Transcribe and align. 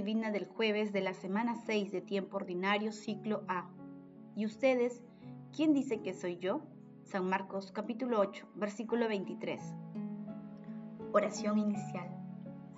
divina 0.00 0.30
del 0.30 0.46
jueves 0.46 0.94
de 0.94 1.02
la 1.02 1.12
semana 1.12 1.56
6 1.56 1.92
de 1.92 2.00
tiempo 2.00 2.38
ordinario, 2.38 2.90
ciclo 2.90 3.42
A. 3.48 3.68
¿Y 4.34 4.46
ustedes, 4.46 5.02
quién 5.54 5.74
dice 5.74 6.00
que 6.00 6.14
soy 6.14 6.38
yo? 6.38 6.62
San 7.02 7.28
Marcos 7.28 7.70
capítulo 7.70 8.18
8, 8.18 8.48
versículo 8.54 9.08
23. 9.08 9.60
Oración 11.12 11.58
inicial. 11.58 12.08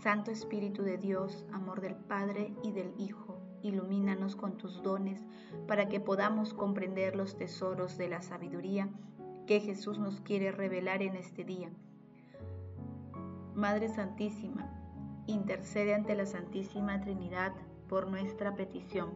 Santo 0.03 0.32
Espíritu 0.32 0.82
de 0.82 0.98
Dios, 0.98 1.46
amor 1.53 1.80
del 1.80 1.95
Padre 1.95 2.57
y 2.64 2.72
del 2.72 2.93
Hijo, 2.98 3.39
ilumínanos 3.62 4.34
con 4.34 4.57
tus 4.57 4.82
dones 4.82 5.25
para 5.68 5.89
que 5.89 6.00
podamos 6.00 6.52
comprender 6.52 7.14
los 7.14 7.36
tesoros 7.36 7.96
de 7.98 8.09
la 8.09 8.20
sabiduría 8.20 8.89
que 9.46 9.61
Jesús 9.61 10.00
nos 10.00 10.20
quiere 10.23 10.50
revelar 10.50 11.03
en 11.03 11.14
este 11.14 11.45
día. 11.45 11.70
Madre 13.54 13.89
Santísima, 13.89 14.82
intercede 15.26 15.94
ante 15.94 16.14
la 16.14 16.26
Santísima 16.26 17.00
Trinidad 17.00 17.53
por 17.89 18.08
nuestra 18.08 18.54
petición. 18.54 19.11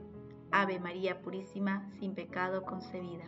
Ave 0.50 0.78
María 0.78 1.20
Purísima, 1.22 1.90
sin 1.98 2.14
pecado 2.14 2.64
concebida. 2.64 3.24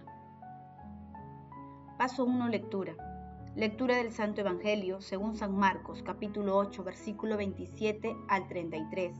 Paso 1.98 2.24
1. 2.24 2.48
Lectura. 2.48 2.95
Lectura 3.56 3.96
del 3.96 4.12
Santo 4.12 4.41
Evangelio 4.41 5.01
según 5.01 5.34
San 5.34 5.56
Marcos, 5.56 6.02
capítulo 6.02 6.56
8, 6.56 6.84
versículo 6.84 7.37
27 7.37 8.16
al 8.28 8.46
33. 8.46 9.16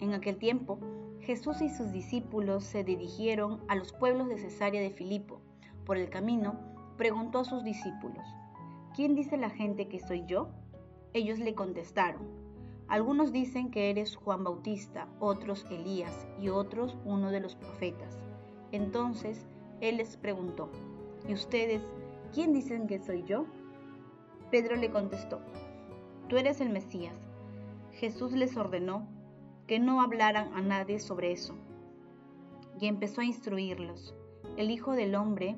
En 0.00 0.14
aquel 0.14 0.38
tiempo, 0.38 0.78
Jesús 1.20 1.60
y 1.60 1.68
sus 1.68 1.92
discípulos 1.92 2.64
se 2.64 2.82
dirigieron 2.82 3.60
a 3.68 3.76
los 3.76 3.92
pueblos 3.92 4.28
de 4.28 4.38
Cesarea 4.38 4.80
de 4.80 4.90
Filipo. 4.90 5.42
Por 5.84 5.98
el 5.98 6.08
camino, 6.08 6.58
preguntó 6.96 7.40
a 7.40 7.44
sus 7.44 7.62
discípulos, 7.62 8.26
¿quién 8.94 9.14
dice 9.14 9.36
la 9.36 9.50
gente 9.50 9.86
que 9.86 10.00
soy 10.00 10.24
yo? 10.26 10.48
Ellos 11.12 11.38
le 11.38 11.54
contestaron, 11.54 12.41
algunos 12.92 13.32
dicen 13.32 13.70
que 13.70 13.88
eres 13.88 14.16
Juan 14.16 14.44
Bautista, 14.44 15.08
otros 15.18 15.64
Elías 15.70 16.28
y 16.38 16.50
otros 16.50 16.94
uno 17.06 17.30
de 17.30 17.40
los 17.40 17.54
profetas. 17.54 18.18
Entonces 18.70 19.46
él 19.80 19.96
les 19.96 20.18
preguntó, 20.18 20.68
¿y 21.26 21.32
ustedes 21.32 21.80
quién 22.34 22.52
dicen 22.52 22.86
que 22.86 22.98
soy 22.98 23.22
yo? 23.22 23.46
Pedro 24.50 24.76
le 24.76 24.90
contestó, 24.90 25.40
tú 26.28 26.36
eres 26.36 26.60
el 26.60 26.68
Mesías. 26.68 27.18
Jesús 27.92 28.32
les 28.32 28.58
ordenó 28.58 29.08
que 29.66 29.78
no 29.78 30.02
hablaran 30.02 30.52
a 30.52 30.60
nadie 30.60 31.00
sobre 31.00 31.32
eso 31.32 31.54
y 32.78 32.88
empezó 32.88 33.22
a 33.22 33.24
instruirlos. 33.24 34.14
El 34.58 34.70
Hijo 34.70 34.92
del 34.92 35.14
Hombre 35.14 35.56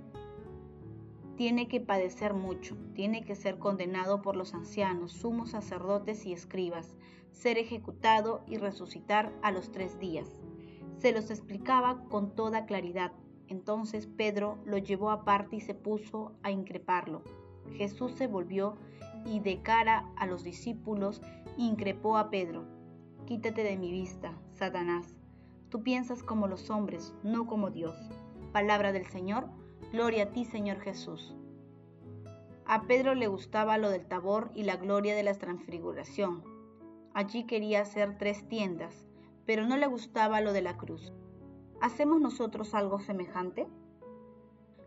tiene 1.36 1.68
que 1.68 1.80
padecer 1.80 2.34
mucho, 2.34 2.76
tiene 2.94 3.24
que 3.24 3.34
ser 3.34 3.58
condenado 3.58 4.22
por 4.22 4.36
los 4.36 4.54
ancianos, 4.54 5.12
sumos 5.12 5.50
sacerdotes 5.50 6.26
y 6.26 6.32
escribas, 6.32 6.94
ser 7.32 7.58
ejecutado 7.58 8.42
y 8.46 8.58
resucitar 8.58 9.32
a 9.42 9.50
los 9.50 9.72
tres 9.72 9.98
días. 9.98 10.40
Se 10.98 11.12
los 11.12 11.30
explicaba 11.30 12.04
con 12.08 12.34
toda 12.34 12.66
claridad. 12.66 13.12
Entonces 13.48 14.06
Pedro 14.06 14.58
lo 14.64 14.78
llevó 14.78 15.10
aparte 15.10 15.56
y 15.56 15.60
se 15.60 15.74
puso 15.74 16.32
a 16.42 16.50
increparlo. 16.50 17.22
Jesús 17.72 18.12
se 18.12 18.26
volvió 18.26 18.76
y 19.26 19.40
de 19.40 19.60
cara 19.60 20.08
a 20.16 20.26
los 20.26 20.44
discípulos 20.44 21.20
increpó 21.56 22.16
a 22.16 22.30
Pedro. 22.30 22.64
Quítate 23.26 23.64
de 23.64 23.76
mi 23.76 23.90
vista, 23.90 24.38
Satanás. 24.52 25.14
Tú 25.68 25.82
piensas 25.82 26.22
como 26.22 26.46
los 26.46 26.70
hombres, 26.70 27.14
no 27.22 27.46
como 27.46 27.70
Dios. 27.70 27.96
Palabra 28.52 28.92
del 28.92 29.06
Señor 29.06 29.48
Gloria 29.94 30.24
a 30.24 30.26
ti, 30.32 30.44
Señor 30.44 30.80
Jesús. 30.80 31.36
A 32.66 32.82
Pedro 32.88 33.14
le 33.14 33.28
gustaba 33.28 33.78
lo 33.78 33.90
del 33.90 34.08
tabor 34.08 34.50
y 34.52 34.64
la 34.64 34.74
gloria 34.74 35.14
de 35.14 35.22
la 35.22 35.34
transfiguración. 35.34 36.42
Allí 37.12 37.44
quería 37.44 37.82
hacer 37.82 38.18
tres 38.18 38.48
tiendas, 38.48 39.06
pero 39.46 39.64
no 39.68 39.76
le 39.76 39.86
gustaba 39.86 40.40
lo 40.40 40.52
de 40.52 40.62
la 40.62 40.76
cruz. 40.76 41.12
¿Hacemos 41.80 42.20
nosotros 42.20 42.74
algo 42.74 42.98
semejante? 42.98 43.68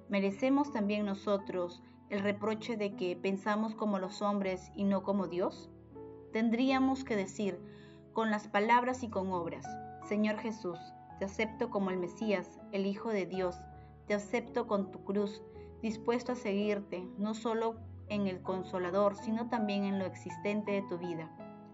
¿Merecemos 0.10 0.74
también 0.74 1.06
nosotros 1.06 1.82
el 2.10 2.20
reproche 2.20 2.76
de 2.76 2.98
que 2.98 3.16
pensamos 3.16 3.76
como 3.76 4.00
los 4.00 4.22
hombres 4.22 4.74
y 4.76 4.84
no 4.84 5.04
como 5.04 5.28
Dios? 5.28 5.70
Tendríamos 6.34 7.06
que 7.06 7.16
decir, 7.16 7.62
con 8.12 8.30
las 8.30 8.50
palabras 8.50 9.04
y 9.04 9.10
con 9.10 9.32
obras, 9.32 9.66
Señor 10.04 10.36
Jesús, 10.40 10.80
te 11.18 11.24
acepto 11.24 11.70
como 11.70 11.92
el 11.92 11.98
Mesías, 11.98 12.60
el 12.74 12.86
Hijo 12.86 13.12
de 13.12 13.26
Dios, 13.26 13.56
te 14.08 14.14
acepto 14.14 14.68
con 14.68 14.92
tu 14.92 15.04
cruz, 15.04 15.44
dispuesto 15.82 16.32
a 16.32 16.36
seguirte, 16.36 17.06
no 17.18 17.34
solo 17.34 17.76
en 18.08 18.28
el 18.28 18.42
consolador, 18.42 19.16
sino 19.16 19.50
también 19.50 19.84
en 19.84 20.00
lo 20.00 20.06
existente 20.06 20.72
de 20.72 20.82
tu 20.84 20.98
vida, 20.98 21.30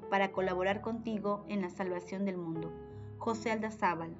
para 0.09 0.31
colaborar 0.31 0.81
contigo 0.81 1.45
en 1.47 1.61
la 1.61 1.69
salvación 1.69 2.25
del 2.25 2.37
mundo. 2.37 2.71
José 3.19 3.51
Aldazábal. 3.51 4.15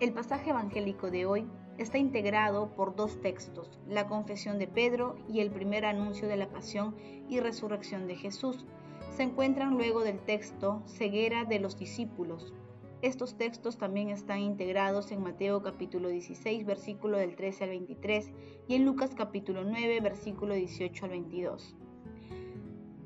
El 0.00 0.12
pasaje 0.12 0.50
evangélico 0.50 1.10
de 1.10 1.26
hoy 1.26 1.46
está 1.78 1.98
integrado 1.98 2.70
por 2.70 2.96
dos 2.96 3.20
textos, 3.20 3.78
la 3.88 4.06
confesión 4.06 4.58
de 4.58 4.66
Pedro 4.66 5.16
y 5.28 5.40
el 5.40 5.50
primer 5.50 5.84
anuncio 5.84 6.26
de 6.26 6.36
la 6.36 6.48
pasión 6.48 6.96
y 7.28 7.40
resurrección 7.40 8.06
de 8.06 8.16
Jesús. 8.16 8.64
Se 9.10 9.22
encuentran 9.22 9.74
luego 9.74 10.02
del 10.02 10.18
texto 10.18 10.82
ceguera 10.86 11.44
de 11.44 11.60
los 11.60 11.78
discípulos, 11.78 12.52
estos 13.04 13.36
textos 13.36 13.76
también 13.76 14.08
están 14.08 14.40
integrados 14.40 15.12
en 15.12 15.22
Mateo 15.22 15.62
capítulo 15.62 16.08
16, 16.08 16.64
versículo 16.64 17.18
del 17.18 17.36
13 17.36 17.64
al 17.64 17.70
23 17.70 18.32
y 18.66 18.76
en 18.76 18.86
Lucas 18.86 19.10
capítulo 19.14 19.62
9, 19.62 20.00
versículo 20.00 20.54
18 20.54 21.04
al 21.04 21.10
22. 21.10 21.76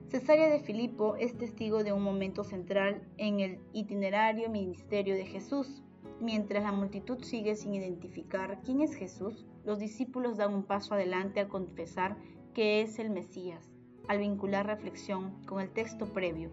Cesarea 0.08 0.50
de 0.50 0.60
Filipo 0.60 1.16
es 1.16 1.36
testigo 1.36 1.82
de 1.82 1.92
un 1.92 2.04
momento 2.04 2.44
central 2.44 3.02
en 3.16 3.40
el 3.40 3.58
itinerario 3.72 4.48
ministerio 4.48 5.16
de 5.16 5.26
Jesús. 5.26 5.82
Mientras 6.20 6.62
la 6.62 6.70
multitud 6.70 7.20
sigue 7.24 7.56
sin 7.56 7.74
identificar 7.74 8.60
quién 8.64 8.82
es 8.82 8.94
Jesús, 8.94 9.46
los 9.64 9.80
discípulos 9.80 10.36
dan 10.36 10.54
un 10.54 10.62
paso 10.62 10.94
adelante 10.94 11.40
al 11.40 11.48
confesar 11.48 12.16
que 12.54 12.82
es 12.82 13.00
el 13.00 13.10
Mesías, 13.10 13.68
al 14.06 14.18
vincular 14.18 14.64
reflexión 14.64 15.44
con 15.44 15.60
el 15.60 15.70
texto 15.70 16.06
previo, 16.06 16.52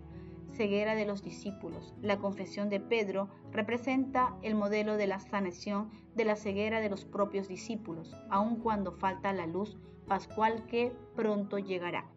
ceguera 0.55 0.95
de 0.95 1.05
los 1.05 1.23
discípulos. 1.23 1.93
La 2.01 2.17
confesión 2.17 2.69
de 2.69 2.79
Pedro 2.79 3.29
representa 3.51 4.35
el 4.41 4.55
modelo 4.55 4.97
de 4.97 5.07
la 5.07 5.19
sanación 5.19 5.91
de 6.15 6.25
la 6.25 6.35
ceguera 6.35 6.79
de 6.79 6.89
los 6.89 7.05
propios 7.05 7.47
discípulos, 7.47 8.15
aun 8.29 8.57
cuando 8.57 8.91
falta 8.91 9.33
la 9.33 9.47
luz 9.47 9.77
pascual 10.07 10.65
que 10.67 10.93
pronto 11.15 11.59
llegará. 11.59 12.09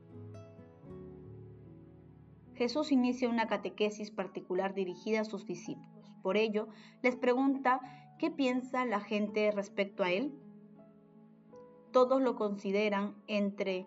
Jesús 2.54 2.90
inicia 2.90 3.28
una 3.28 3.46
catequesis 3.46 4.10
particular 4.10 4.74
dirigida 4.74 5.20
a 5.20 5.24
sus 5.24 5.46
discípulos. 5.46 6.12
Por 6.22 6.36
ello, 6.36 6.68
les 7.02 7.14
pregunta 7.14 7.80
qué 8.18 8.30
piensa 8.30 8.84
la 8.84 9.00
gente 9.00 9.50
respecto 9.52 10.02
a 10.02 10.10
él. 10.10 10.36
Todos 11.92 12.20
lo 12.20 12.34
consideran 12.34 13.14
entre 13.28 13.86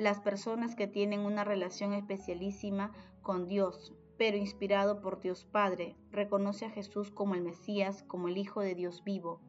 las 0.00 0.18
personas 0.18 0.74
que 0.76 0.86
tienen 0.86 1.20
una 1.20 1.44
relación 1.44 1.92
especialísima 1.92 2.90
con 3.20 3.46
Dios, 3.46 3.94
pero 4.16 4.38
inspirado 4.38 5.02
por 5.02 5.20
Dios 5.20 5.44
Padre, 5.44 5.94
reconoce 6.10 6.64
a 6.64 6.70
Jesús 6.70 7.10
como 7.10 7.34
el 7.34 7.42
Mesías, 7.42 8.02
como 8.04 8.28
el 8.28 8.38
Hijo 8.38 8.62
de 8.62 8.74
Dios 8.74 9.04
vivo. 9.04 9.42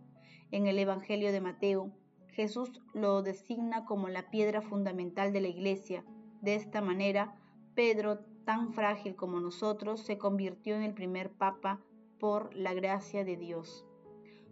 En 0.52 0.68
el 0.68 0.78
Evangelio 0.78 1.32
de 1.32 1.40
Mateo, 1.40 1.94
Jesús 2.28 2.82
lo 2.94 3.22
designa 3.22 3.86
como 3.86 4.10
la 4.10 4.30
piedra 4.30 4.62
fundamental 4.62 5.32
de 5.32 5.40
la 5.40 5.48
iglesia. 5.48 6.04
De 6.42 6.56
esta 6.56 6.82
manera, 6.82 7.40
Pedro, 7.74 8.20
tan 8.44 8.74
frágil 8.74 9.16
como 9.16 9.40
nosotros, 9.40 10.02
se 10.02 10.18
convirtió 10.18 10.76
en 10.76 10.84
el 10.84 10.94
primer 10.94 11.32
papa 11.32 11.80
por 12.20 12.54
la 12.54 12.74
gracia 12.74 13.24
de 13.24 13.38
Dios. 13.38 13.86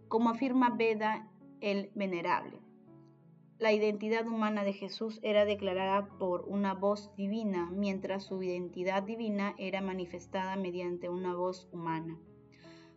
Como 0.08 0.30
afirma 0.30 0.70
Beda 0.70 1.28
el 1.60 1.90
Venerable, 1.94 2.58
la 3.60 3.74
identidad 3.74 4.26
humana 4.26 4.64
de 4.64 4.72
Jesús 4.72 5.20
era 5.22 5.44
declarada 5.44 6.08
por 6.18 6.46
una 6.48 6.72
voz 6.72 7.14
divina, 7.14 7.70
mientras 7.70 8.24
su 8.24 8.42
identidad 8.42 9.02
divina 9.02 9.54
era 9.58 9.82
manifestada 9.82 10.56
mediante 10.56 11.10
una 11.10 11.34
voz 11.34 11.68
humana. 11.70 12.18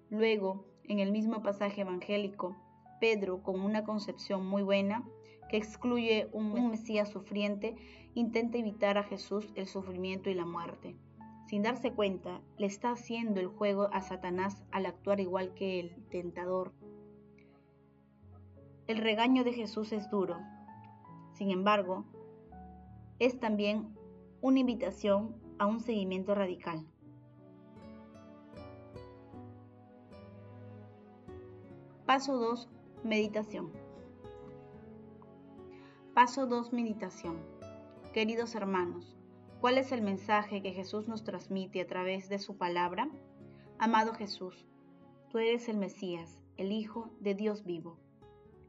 Luego, 0.10 0.66
en 0.86 1.00
el 1.00 1.12
mismo 1.12 1.42
pasaje 1.44 1.82
evangélico, 1.82 2.56
Pedro, 3.02 3.44
con 3.44 3.60
una 3.60 3.84
concepción 3.84 4.48
muy 4.48 4.64
buena, 4.64 5.04
que 5.50 5.58
excluye 5.58 6.30
un 6.32 6.72
Mesías 6.72 7.10
sufriente, 7.10 7.76
intenta 8.14 8.58
evitar 8.58 8.98
a 8.98 9.04
Jesús 9.04 9.52
el 9.56 9.68
sufrimiento 9.68 10.30
y 10.30 10.34
la 10.34 10.46
muerte. 10.46 10.96
Sin 11.48 11.64
darse 11.64 11.92
cuenta, 11.92 12.42
le 12.58 12.68
está 12.68 12.92
haciendo 12.92 13.42
el 13.42 13.48
juego 13.48 13.90
a 13.92 14.02
Satanás 14.02 14.64
al 14.72 14.86
actuar 14.86 15.20
igual 15.20 15.54
que 15.56 15.82
el 15.82 16.08
tentador. 16.10 16.72
El 18.88 18.98
regaño 18.98 19.44
de 19.44 19.54
Jesús 19.54 19.92
es 19.92 20.10
duro, 20.10 20.38
sin 21.34 21.52
embargo, 21.52 22.06
es 23.20 23.40
también 23.40 23.96
una 24.42 24.60
invitación 24.60 25.36
a 25.60 25.66
un 25.66 25.80
seguimiento 25.80 26.34
radical. 26.36 26.86
Paso 32.06 32.38
2. 32.38 32.70
Meditación. 33.04 33.72
Paso 36.14 36.48
2. 36.48 36.74
Meditación. 36.74 37.38
Queridos 38.14 38.56
hermanos, 38.56 39.18
¿Cuál 39.64 39.78
es 39.78 39.94
el 39.94 40.02
mensaje 40.02 40.62
que 40.62 40.74
Jesús 40.74 41.08
nos 41.08 41.24
transmite 41.24 41.80
a 41.80 41.88
través 41.88 42.28
de 42.28 42.38
su 42.38 42.58
palabra? 42.58 43.08
Amado 43.80 44.14
Jesús, 44.14 44.68
tú 45.30 45.38
eres 45.38 45.70
el 45.70 45.78
Mesías, 45.78 46.38
el 46.58 46.74
Hijo 46.74 47.10
de 47.22 47.34
Dios 47.34 47.64
vivo. 47.64 47.98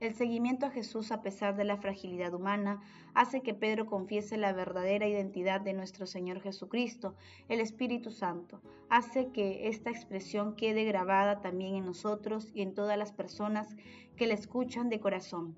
El 0.05 0.13
seguimiento 0.13 0.67
a 0.67 0.71
Jesús 0.71 1.13
a 1.13 1.23
pesar 1.23 1.57
de 1.57 1.65
la 1.65 1.79
fragilidad 1.79 2.35
humana 2.35 2.83
hace 3.15 3.41
que 3.41 3.55
Pedro 3.55 3.87
confiese 3.87 4.37
la 4.37 4.53
verdadera 4.53 5.09
identidad 5.09 5.63
de 5.63 5.73
nuestro 5.73 6.05
Señor 6.05 6.43
Jesucristo, 6.43 7.15
el 7.49 7.59
Espíritu 7.59 8.11
Santo. 8.11 8.61
Hace 8.91 9.29
que 9.29 9.67
esta 9.67 9.89
expresión 9.89 10.57
quede 10.57 10.85
grabada 10.85 11.41
también 11.41 11.77
en 11.77 11.87
nosotros 11.87 12.51
y 12.53 12.61
en 12.61 12.75
todas 12.75 12.99
las 12.99 13.13
personas 13.13 13.77
que 14.15 14.27
la 14.27 14.35
escuchan 14.35 14.91
de 14.91 15.01
corazón. 15.01 15.57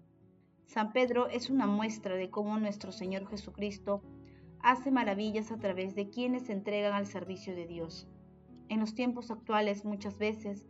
San 0.67 0.93
Pedro 0.93 1.27
es 1.27 1.51
una 1.51 1.67
muestra 1.67 2.15
de 2.15 2.31
cómo 2.31 2.57
nuestro 2.57 2.93
Señor 2.93 3.27
Jesucristo 3.27 4.01
hace 4.61 4.93
maravillas 4.93 5.51
a 5.51 5.59
través 5.59 5.97
de 5.97 6.09
quienes 6.09 6.45
se 6.45 6.53
entregan 6.53 6.93
al 6.93 7.07
servicio 7.07 7.57
de 7.57 7.67
Dios. 7.67 8.07
En 8.69 8.79
los 8.79 8.95
tiempos 8.95 9.33
actuales 9.33 9.85
muchas 9.85 10.19
veces 10.19 10.65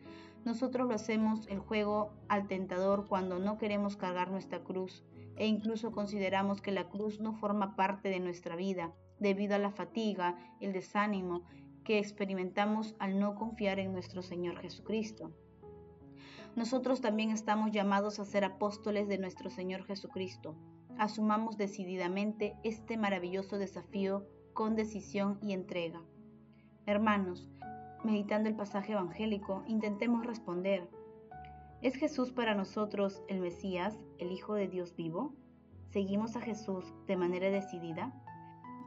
nosotros 0.47 0.87
lo 0.87 0.95
hacemos 0.95 1.47
el 1.49 1.59
juego 1.59 2.13
al 2.29 2.47
tentador 2.47 3.09
cuando 3.09 3.41
no 3.41 3.59
queremos 3.59 3.97
cargar 3.97 4.31
nuestra 4.31 4.61
cruz 4.61 5.05
e 5.35 5.49
incluso 5.49 5.91
consideramos 5.91 6.63
que 6.63 6.71
la 6.71 6.89
cruz 6.89 7.21
no 7.21 7.35
forma 7.35 7.75
parte 7.75 8.09
de 8.09 8.21
nuestra 8.21 8.55
vida 8.55 8.95
debido 9.19 9.57
a 9.57 9.59
la 9.59 9.73
fatiga, 9.73 10.39
el 10.61 10.73
desánimo 10.73 11.43
que 11.85 11.99
experimentamos 11.99 12.95
al 13.01 13.19
no 13.19 13.35
confiar 13.35 13.81
en 13.81 13.93
nuestro 13.93 14.23
Señor 14.23 14.59
Jesucristo. 14.59 15.33
Nosotros 16.55 17.01
también 17.01 17.31
estamos 17.31 17.73
llamados 17.73 18.21
a 18.21 18.25
ser 18.25 18.45
apóstoles 18.45 19.09
de 19.09 19.19
nuestro 19.19 19.51
Señor 19.51 19.85
Jesucristo. 19.85 20.55
Asumamos 20.97 21.57
decididamente 21.57 22.55
este 22.63 22.97
maravilloso 22.97 23.59
desafío 23.59 24.27
con 24.55 24.77
decisión 24.77 25.39
y 25.43 25.53
entrega. 25.53 26.03
Hermanos, 26.87 27.51
meditando 28.07 28.49
el 28.49 28.55
pasaje 28.55 28.93
evangélico, 28.93 29.65
intentemos 29.67 30.25
responder, 30.25 30.89
¿es 31.83 31.97
Jesús 31.97 32.31
para 32.31 32.55
nosotros 32.55 33.23
el 33.29 33.41
Mesías, 33.41 33.99
el 34.19 34.33
Hijo 34.33 34.55
de 34.55 34.69
Dios 34.69 34.97
vivo? 34.97 35.35
¿Seguimos 35.91 36.37
a 36.37 36.41
Jesús 36.41 36.95
de 37.07 37.17
manera 37.17 37.51
decidida? 37.51 38.15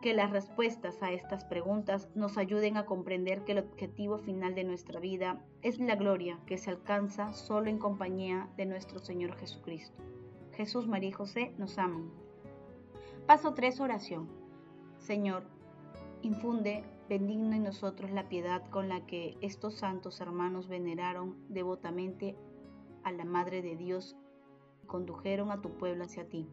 Que 0.02 0.14
las 0.14 0.32
respuestas 0.32 1.04
a 1.04 1.12
estas 1.12 1.44
preguntas 1.44 2.10
nos 2.16 2.38
ayuden 2.38 2.78
a 2.78 2.86
comprender 2.86 3.44
que 3.44 3.52
el 3.52 3.60
objetivo 3.60 4.18
final 4.18 4.56
de 4.56 4.64
nuestra 4.64 5.00
vida 5.00 5.44
es 5.62 5.80
la 5.80 5.96
gloria 5.96 6.40
que 6.46 6.58
se 6.58 6.70
alcanza 6.70 7.34
solo 7.34 7.70
en 7.70 7.78
compañía 7.78 8.50
de 8.56 8.66
nuestro 8.66 9.00
Señor 9.00 9.36
Jesucristo. 9.36 10.02
Jesús, 10.54 10.88
María 10.88 11.10
y 11.10 11.14
José 11.14 11.54
nos 11.58 11.78
aman. 11.78 12.10
Paso 13.28 13.54
3, 13.54 13.80
oración. 13.82 14.30
Señor, 14.98 15.44
infunde 16.22 16.84
bendigno 17.08 17.56
en 17.56 17.64
nosotros 17.64 18.12
la 18.12 18.28
piedad 18.28 18.70
con 18.70 18.90
la 18.90 19.06
que 19.06 19.38
estos 19.42 19.76
santos 19.76 20.20
hermanos 20.22 20.68
veneraron 20.68 21.38
devotamente 21.50 22.36
a 23.04 23.12
la 23.12 23.26
Madre 23.26 23.62
de 23.62 23.76
Dios 23.76 24.16
y 24.84 24.88
condujeron 24.88 25.52
a 25.52 25.62
tu 25.62 25.78
pueblo 25.78 26.04
hacia 26.04 26.28
ti. 26.28 26.48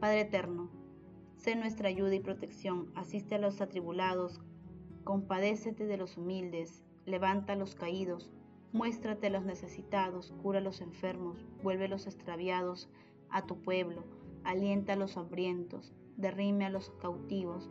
Padre 0.00 0.22
eterno, 0.22 0.70
sé 1.36 1.56
nuestra 1.56 1.88
ayuda 1.88 2.14
y 2.14 2.20
protección, 2.20 2.90
asiste 2.94 3.36
a 3.36 3.38
los 3.38 3.60
atribulados, 3.60 4.40
compadécete 5.04 5.86
de 5.86 5.96
los 5.96 6.16
humildes, 6.16 6.82
levanta 7.06 7.52
a 7.52 7.56
los 7.56 7.74
caídos, 7.74 8.32
muéstrate 8.72 9.28
a 9.28 9.30
los 9.30 9.44
necesitados, 9.44 10.32
cura 10.42 10.58
a 10.58 10.62
los 10.62 10.80
enfermos, 10.80 11.46
vuelve 11.62 11.86
a 11.86 11.88
los 11.88 12.06
extraviados 12.06 12.88
a 13.30 13.46
tu 13.46 13.62
pueblo, 13.62 14.04
alienta 14.44 14.94
a 14.94 14.96
los 14.96 15.16
hambrientos, 15.16 15.92
derrime 16.16 16.66
a 16.66 16.70
los 16.70 16.90
cautivos, 17.00 17.70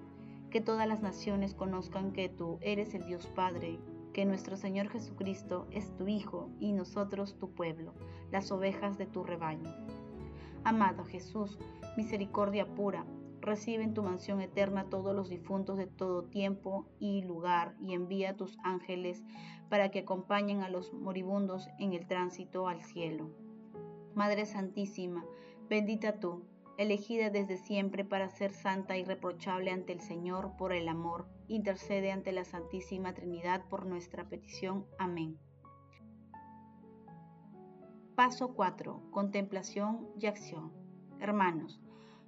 que 0.50 0.62
todas 0.62 0.88
las 0.88 1.02
naciones 1.02 1.54
conozcan 1.54 2.12
que 2.12 2.30
tú 2.30 2.58
eres 2.62 2.94
el 2.94 3.06
Dios 3.06 3.28
Padre, 3.28 3.80
que 4.14 4.26
nuestro 4.26 4.58
Señor 4.58 4.90
Jesucristo 4.90 5.68
es 5.72 5.96
tu 5.96 6.08
Hijo 6.08 6.50
y 6.60 6.72
nosotros 6.72 7.38
tu 7.38 7.52
pueblo, 7.52 7.94
las 8.32 8.52
ovejas 8.52 8.98
de 8.98 9.06
tu 9.06 9.24
rebaño. 9.24 9.70
Amado 10.64 11.06
Jesús, 11.06 11.60
misericordia 11.96 12.66
pura, 12.66 13.06
recibe 13.42 13.84
en 13.84 13.94
tu 13.94 14.04
mansión 14.04 14.42
eterna 14.42 14.90
todos 14.90 15.16
los 15.16 15.30
difuntos 15.30 15.78
de 15.78 15.88
todo 15.88 16.24
tiempo 16.24 16.86
y 17.00 17.22
lugar 17.22 17.76
y 17.80 17.94
envía 17.94 18.32
a 18.32 18.36
tus 18.36 18.58
ángeles 18.64 19.24
para 19.70 19.90
que 19.90 20.00
acompañen 20.00 20.62
a 20.62 20.70
los 20.70 20.94
moribundos 20.94 21.70
en 21.78 21.94
el 21.94 22.08
tránsito 22.08 22.68
al 22.68 22.82
cielo. 22.82 23.30
Madre 24.16 24.46
Santísima, 24.46 25.24
bendita 25.70 26.20
tú 26.20 26.44
elegida 26.80 27.30
desde 27.30 27.58
siempre 27.58 28.06
para 28.06 28.30
ser 28.30 28.54
santa 28.54 28.96
y 28.96 29.04
reprochable 29.04 29.70
ante 29.70 29.92
el 29.92 30.00
Señor 30.00 30.56
por 30.58 30.72
el 30.72 30.88
amor, 30.88 31.28
intercede 31.50 32.10
ante 32.10 32.32
la 32.32 32.46
Santísima 32.46 33.14
Trinidad 33.14 33.66
por 33.68 33.86
nuestra 33.86 34.30
petición. 34.30 34.86
Amén. 34.98 35.38
Paso 38.16 38.54
4. 38.54 39.12
Contemplación 39.12 40.08
y 40.18 40.28
acción. 40.28 40.72
Hermanos, 41.20 41.82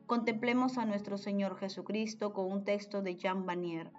contemplemos 0.06 0.78
a 0.78 0.84
nuestro 0.84 1.18
Señor 1.18 1.56
Jesucristo 1.56 2.34
con 2.34 2.52
un 2.52 2.66
texto 2.66 3.02
de 3.02 3.16
Jean 3.16 3.46
Vanier. 3.46 3.90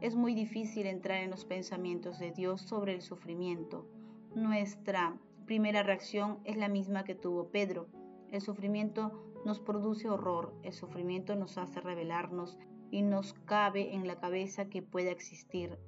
Es 0.00 0.16
muy 0.16 0.34
difícil 0.34 0.86
entrar 0.86 1.18
en 1.18 1.30
los 1.30 1.44
pensamientos 1.44 2.18
de 2.18 2.32
Dios 2.32 2.62
sobre 2.62 2.94
el 2.94 3.02
sufrimiento. 3.02 3.86
Nuestra 4.34 5.18
primera 5.44 5.82
reacción 5.82 6.38
es 6.44 6.56
la 6.56 6.70
misma 6.70 7.04
que 7.04 7.14
tuvo 7.14 7.50
Pedro. 7.50 7.86
El 8.30 8.40
sufrimiento 8.40 9.33
nos 9.44 9.60
produce 9.60 10.08
horror, 10.08 10.54
el 10.62 10.72
sufrimiento 10.72 11.36
nos 11.36 11.58
hace 11.58 11.80
rebelarnos 11.80 12.58
y 12.90 13.02
nos 13.02 13.34
cabe 13.34 13.94
en 13.94 14.06
la 14.06 14.20
cabeza 14.20 14.66
que 14.66 14.82
pueda 14.82 15.10
existir. 15.10 15.78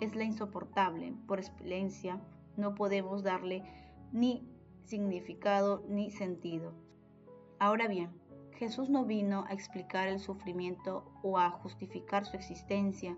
Es 0.00 0.14
la 0.14 0.24
insoportable, 0.24 1.14
por 1.26 1.38
excelencia, 1.38 2.20
no 2.56 2.74
podemos 2.74 3.22
darle 3.22 3.62
ni 4.12 4.46
significado 4.84 5.84
ni 5.88 6.10
sentido. 6.10 6.72
Ahora 7.58 7.88
bien, 7.88 8.10
Jesús 8.52 8.88
no 8.90 9.04
vino 9.04 9.44
a 9.48 9.52
explicar 9.52 10.08
el 10.08 10.20
sufrimiento 10.20 11.04
o 11.22 11.38
a 11.38 11.50
justificar 11.50 12.24
su 12.24 12.36
existencia, 12.36 13.16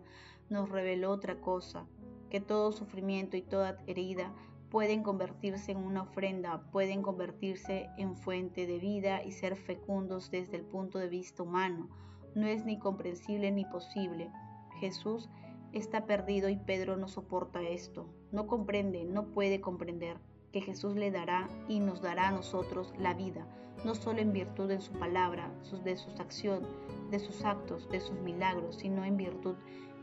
nos 0.48 0.68
reveló 0.68 1.10
otra 1.10 1.40
cosa, 1.40 1.86
que 2.30 2.40
todo 2.40 2.72
sufrimiento 2.72 3.36
y 3.36 3.42
toda 3.42 3.78
herida 3.86 4.32
pueden 4.74 5.04
convertirse 5.04 5.70
en 5.70 5.78
una 5.78 6.02
ofrenda, 6.02 6.60
pueden 6.72 7.00
convertirse 7.00 7.90
en 7.96 8.16
fuente 8.16 8.66
de 8.66 8.80
vida 8.80 9.22
y 9.22 9.30
ser 9.30 9.54
fecundos 9.54 10.32
desde 10.32 10.56
el 10.56 10.64
punto 10.64 10.98
de 10.98 11.06
vista 11.06 11.44
humano. 11.44 11.88
No 12.34 12.48
es 12.48 12.64
ni 12.64 12.80
comprensible 12.80 13.52
ni 13.52 13.64
posible. 13.66 14.32
Jesús 14.80 15.30
está 15.72 16.06
perdido 16.06 16.48
y 16.48 16.56
Pedro 16.56 16.96
no 16.96 17.06
soporta 17.06 17.62
esto. 17.62 18.08
No 18.32 18.48
comprende, 18.48 19.04
no 19.04 19.26
puede 19.26 19.60
comprender 19.60 20.16
que 20.50 20.60
Jesús 20.60 20.96
le 20.96 21.12
dará 21.12 21.48
y 21.68 21.78
nos 21.78 22.02
dará 22.02 22.26
a 22.26 22.32
nosotros 22.32 22.92
la 22.98 23.14
vida, 23.14 23.46
no 23.84 23.94
solo 23.94 24.18
en 24.18 24.32
virtud 24.32 24.66
de 24.66 24.80
su 24.80 24.92
palabra, 24.94 25.52
de 25.84 25.96
sus 25.96 26.18
acciones, 26.18 26.68
de 27.12 27.20
sus 27.20 27.44
actos, 27.44 27.88
de 27.90 28.00
sus 28.00 28.18
milagros, 28.22 28.78
sino 28.80 29.04
en 29.04 29.18
virtud 29.18 29.54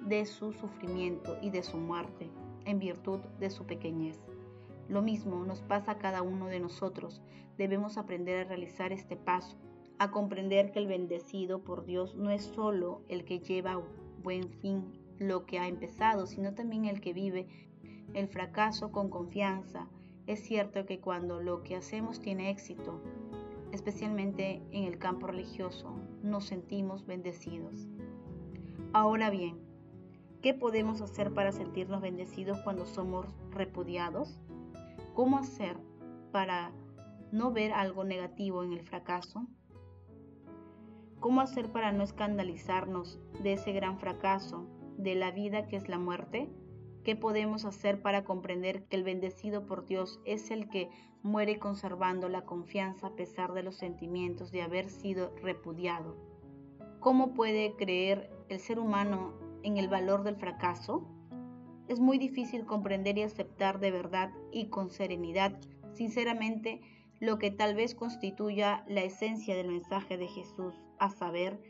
de 0.07 0.25
su 0.25 0.53
sufrimiento 0.53 1.37
y 1.41 1.49
de 1.49 1.61
su 1.61 1.75
muerte, 1.75 2.31
en 2.63 2.79
virtud 2.79 3.19
de 3.37 3.49
su 3.49 3.65
pequeñez. 3.65 4.30
Lo 4.91 5.01
mismo 5.01 5.45
nos 5.45 5.61
pasa 5.61 5.93
a 5.93 5.97
cada 5.99 6.21
uno 6.21 6.47
de 6.47 6.59
nosotros. 6.59 7.21
Debemos 7.57 7.97
aprender 7.97 8.35
a 8.39 8.49
realizar 8.49 8.91
este 8.91 9.15
paso, 9.15 9.55
a 9.99 10.11
comprender 10.11 10.73
que 10.73 10.79
el 10.79 10.87
bendecido 10.87 11.63
por 11.63 11.85
Dios 11.85 12.13
no 12.15 12.29
es 12.29 12.43
solo 12.43 13.01
el 13.07 13.23
que 13.23 13.39
lleva 13.39 13.81
buen 14.21 14.49
fin 14.49 14.91
lo 15.17 15.45
que 15.45 15.59
ha 15.59 15.69
empezado, 15.69 16.27
sino 16.27 16.55
también 16.55 16.83
el 16.83 16.99
que 16.99 17.13
vive 17.13 17.47
el 18.13 18.27
fracaso 18.27 18.91
con 18.91 19.09
confianza. 19.09 19.87
Es 20.27 20.41
cierto 20.41 20.85
que 20.85 20.99
cuando 20.99 21.39
lo 21.39 21.63
que 21.63 21.77
hacemos 21.77 22.19
tiene 22.19 22.49
éxito, 22.49 23.01
especialmente 23.71 24.61
en 24.71 24.83
el 24.83 24.97
campo 24.97 25.27
religioso, 25.27 25.95
nos 26.21 26.47
sentimos 26.47 27.05
bendecidos. 27.05 27.87
Ahora 28.91 29.29
bien, 29.29 29.57
¿qué 30.41 30.53
podemos 30.53 30.99
hacer 30.99 31.33
para 31.33 31.53
sentirnos 31.53 32.01
bendecidos 32.01 32.59
cuando 32.63 32.85
somos 32.85 33.27
repudiados? 33.51 34.37
¿Cómo 35.13 35.37
hacer 35.37 35.77
para 36.31 36.71
no 37.31 37.51
ver 37.51 37.73
algo 37.73 38.03
negativo 38.05 38.63
en 38.63 38.71
el 38.71 38.81
fracaso? 38.81 39.45
¿Cómo 41.19 41.41
hacer 41.41 41.71
para 41.71 41.91
no 41.91 42.03
escandalizarnos 42.03 43.19
de 43.43 43.53
ese 43.53 43.73
gran 43.73 43.99
fracaso, 43.99 44.67
de 44.97 45.15
la 45.15 45.31
vida 45.31 45.67
que 45.67 45.75
es 45.75 45.89
la 45.89 45.99
muerte? 45.99 46.49
¿Qué 47.03 47.15
podemos 47.15 47.65
hacer 47.65 48.01
para 48.01 48.23
comprender 48.23 48.85
que 48.85 48.95
el 48.95 49.03
bendecido 49.03 49.65
por 49.65 49.85
Dios 49.85 50.21
es 50.23 50.49
el 50.49 50.69
que 50.69 50.89
muere 51.23 51.59
conservando 51.59 52.29
la 52.29 52.45
confianza 52.45 53.07
a 53.07 53.15
pesar 53.15 53.53
de 53.53 53.63
los 53.63 53.75
sentimientos 53.75 54.51
de 54.51 54.61
haber 54.61 54.89
sido 54.89 55.35
repudiado? 55.41 56.15
¿Cómo 57.01 57.33
puede 57.33 57.75
creer 57.75 58.31
el 58.47 58.59
ser 58.59 58.79
humano 58.79 59.33
en 59.63 59.77
el 59.77 59.89
valor 59.89 60.23
del 60.23 60.37
fracaso? 60.37 61.05
Es 61.91 61.99
muy 61.99 62.17
difícil 62.17 62.65
comprender 62.65 63.17
y 63.17 63.23
aceptar 63.23 63.81
de 63.81 63.91
verdad 63.91 64.31
y 64.53 64.67
con 64.67 64.89
serenidad, 64.89 65.59
sinceramente, 65.91 66.79
lo 67.19 67.37
que 67.37 67.51
tal 67.51 67.75
vez 67.75 67.95
constituya 67.95 68.85
la 68.87 69.01
esencia 69.01 69.57
del 69.57 69.67
mensaje 69.67 70.17
de 70.17 70.27
Jesús, 70.27 70.73
a 70.99 71.09
saber, 71.09 71.61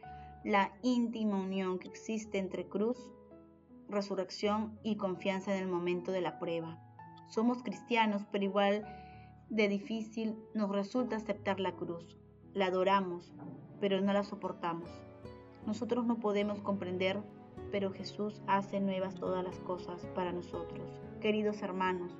la 0.44 0.74
íntima 0.84 1.40
unión 1.40 1.80
que 1.80 1.88
existe 1.88 2.38
entre 2.38 2.68
cruz, 2.68 3.12
resurrección 3.90 4.78
y 4.84 4.96
confianza 4.96 5.56
en 5.56 5.63
el 5.63 5.68
momento 5.68 6.12
de 6.12 6.22
la 6.22 6.38
prueba. 6.38 6.80
Somos 7.28 7.63
cristianos, 7.63 8.24
pero 8.32 8.44
igual 8.44 8.86
de 9.50 9.68
difícil 9.70 10.36
nos 10.54 10.70
resulta 10.70 11.16
aceptar 11.16 11.60
la 11.60 11.75
cruz. 11.75 12.16
La 12.54 12.68
adoramos, 12.68 13.34
pero 13.80 14.00
no 14.01 14.13
la 14.13 14.24
soportamos. 14.24 14.90
Nosotros 15.66 16.06
no 16.06 16.20
podemos 16.20 16.62
comprender, 16.62 17.24
pero 17.72 17.92
Jesús 17.92 18.42
hace 18.48 18.80
nuevas 18.80 19.16
todas 19.16 19.44
las 19.44 19.60
cosas 19.60 20.06
para 20.13 20.32
nosotros. 20.32 21.01
Queridos 21.22 21.62
hermanos, 21.62 22.18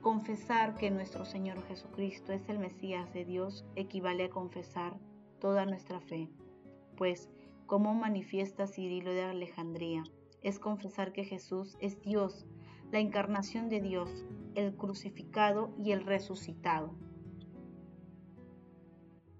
confesar 0.00 0.76
que 0.76 0.90
nuestro 0.90 1.24
Señor 1.24 1.62
Jesucristo 1.66 2.32
es 2.32 2.48
el 2.48 2.58
Mesías 2.58 3.12
de 3.12 3.24
Dios 3.24 3.64
equivale 3.74 4.24
a 4.24 4.30
confesar 4.30 4.98
toda 5.40 5.66
nuestra 5.66 6.00
fe, 6.00 6.30
pues, 6.96 7.30
como 7.66 7.94
manifiesta 7.94 8.66
Cirilo 8.66 9.12
de 9.12 9.24
Alejandría, 9.24 10.04
es 10.42 10.58
confesar 10.58 11.12
que 11.12 11.24
Jesús 11.24 11.76
es 11.80 12.00
Dios, 12.02 12.46
la 12.92 13.00
encarnación 13.00 13.68
de 13.68 13.80
Dios, 13.80 14.24
el 14.54 14.76
crucificado 14.76 15.74
y 15.78 15.92
el 15.92 16.04
resucitado. 16.04 16.94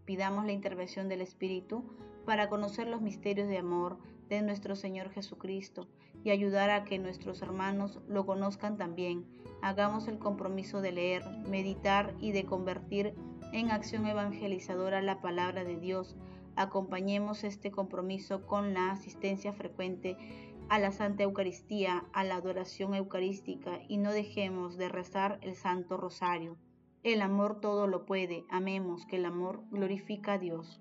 Pidamos 0.07 0.45
la 0.47 0.53
intervención 0.53 1.09
del 1.09 1.21
Espíritu 1.21 1.85
para 2.25 2.49
conocer 2.49 2.89
los 2.89 3.01
misterios 3.01 3.49
de 3.49 3.59
amor 3.59 3.99
de 4.29 4.43
nuestro 4.43 4.77
Señor 4.77 5.11
Jesucristo 5.11 5.87
y 6.25 6.31
ayudar 6.31 6.71
a 6.71 6.85
que 6.85 6.99
nuestros 6.99 7.43
hermanos 7.43 8.01
lo 8.09 8.27
conozcan 8.27 8.77
también. 8.77 9.27
Hagamos 9.63 10.09
el 10.09 10.19
compromiso 10.19 10.81
de 10.81 10.93
leer, 10.93 11.23
meditar 11.49 12.15
y 12.21 12.33
de 12.33 12.45
convertir 12.45 13.15
en 13.53 13.71
acción 13.71 14.07
evangelizadora 14.07 15.03
la 15.03 15.21
palabra 15.21 15.65
de 15.65 15.79
Dios. 15.79 16.17
Acompañemos 16.57 17.45
este 17.45 17.71
compromiso 17.71 18.47
con 18.47 18.75
la 18.75 18.91
asistencia 18.91 19.53
frecuente 19.53 20.17
a 20.69 20.79
la 20.79 20.93
Santa 20.93 21.25
Eucaristía, 21.25 22.05
a 22.13 22.25
la 22.25 22.37
adoración 22.37 22.95
eucarística 22.95 23.81
y 23.89 23.99
no 23.99 24.13
dejemos 24.13 24.77
de 24.77 24.89
rezar 24.89 25.39
el 25.43 25.55
Santo 25.57 25.97
Rosario. 25.97 26.57
El 27.03 27.21
amor 27.21 27.61
todo 27.61 27.87
lo 27.87 28.07
puede, 28.07 28.47
amemos 28.49 29.05
que 29.05 29.17
el 29.17 29.27
amor 29.27 29.63
glorifica 29.71 30.35
a 30.35 30.39
Dios. 30.39 30.81